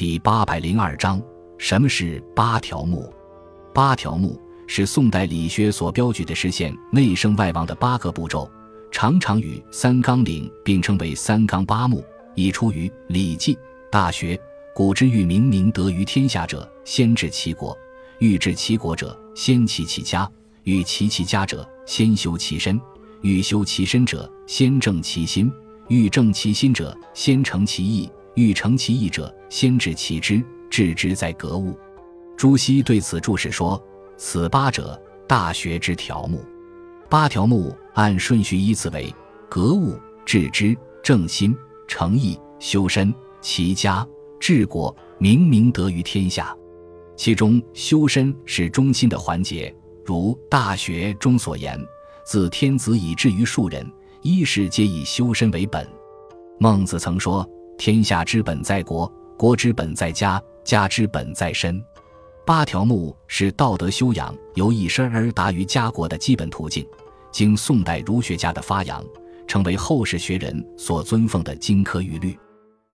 [0.00, 1.20] 第八百零二章：
[1.58, 3.12] 什么是八条目？
[3.74, 8.50] 八条目是宋代理学所标举的实现内圣外王的八个步骤，
[8.90, 12.02] 常常与三纲领并称为三纲八目，
[12.34, 13.54] 已出于《礼记·
[13.92, 14.34] 大学》。
[14.74, 17.76] 古之欲明明德于天下者，先治其国；
[18.20, 20.26] 欲治其国者，先齐其家；
[20.64, 22.80] 欲齐其家者，先修其身；
[23.20, 25.50] 欲修其身者，先正其心；
[25.88, 28.08] 欲正其心者，先诚其意；
[28.40, 30.42] 欲诚其意者，先治其知。
[30.70, 31.76] 治之在格物。
[32.36, 33.82] 朱熹对此注释说
[34.16, 36.42] ：“此八者，大学之条目。
[37.08, 39.14] 八条目按顺序依次为：
[39.48, 41.54] 格物、致知、正心、
[41.86, 43.12] 诚意、修身、
[43.42, 44.06] 齐家。”
[44.40, 46.56] 治国明明德于天下，
[47.14, 49.74] 其中修身是中心的环节。
[50.02, 51.78] 如《大学》中所言
[52.24, 53.86] ：“自天子以至于庶人，
[54.22, 55.86] 一是皆以修身为本。”
[56.58, 57.46] 孟子曾说
[57.80, 61.82] ：“天下之本在国，国之本在家，家之本在身。”
[62.44, 66.86] 八条目是道德修养由一身而达于家国的基本途径。
[67.32, 69.02] 经宋代儒学家的发扬，
[69.46, 72.38] 成为后世学人所尊奉的金科玉律。